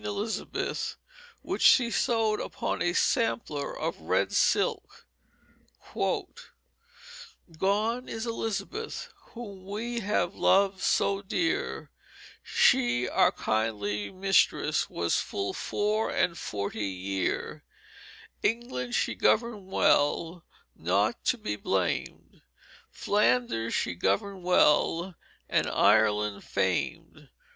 Elizabeth, 0.03 0.95
which 1.43 1.61
she 1.61 1.91
sewed 1.91 2.39
upon 2.41 2.81
a 2.81 2.91
Sampler 2.91 3.77
of 3.77 4.01
Red 4.01 4.31
Silk": 4.31 5.05
"Gone 5.93 6.39
is 8.09 8.25
Elizabeth 8.25 9.13
whom 9.35 9.63
we 9.67 9.99
have 9.99 10.33
loved 10.33 10.79
so 10.81 11.21
dear, 11.21 11.91
She 12.41 13.07
our 13.07 13.31
kind 13.31 13.79
Mistress 14.19 14.89
was 14.89 15.17
full 15.21 15.53
four 15.53 16.09
and 16.09 16.35
Forty 16.35 16.85
Year, 16.87 17.63
England 18.41 18.95
she 18.95 19.13
govern'd 19.13 19.67
well 19.67 20.43
not 20.75 21.23
to 21.25 21.37
be 21.37 21.55
blamed. 21.55 22.41
Flanders 22.89 23.75
she 23.75 23.93
govern'd 23.93 24.41
well, 24.41 25.13
and 25.47 25.67
Ireland 25.67 26.43
famed. 26.43 27.29